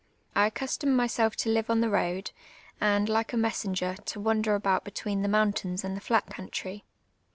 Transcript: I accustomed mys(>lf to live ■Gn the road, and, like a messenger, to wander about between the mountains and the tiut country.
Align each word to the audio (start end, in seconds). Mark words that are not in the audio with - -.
I 0.35 0.47
accustomed 0.47 0.99
mys(>lf 0.99 1.35
to 1.35 1.49
live 1.49 1.67
■Gn 1.67 1.79
the 1.81 1.87
road, 1.91 2.31
and, 2.81 3.07
like 3.07 3.33
a 3.33 3.37
messenger, 3.37 3.93
to 4.07 4.19
wander 4.19 4.55
about 4.55 4.83
between 4.83 5.21
the 5.21 5.27
mountains 5.27 5.83
and 5.83 5.95
the 5.95 6.01
tiut 6.01 6.25
country. 6.27 6.83